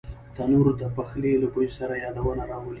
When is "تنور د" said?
0.35-0.83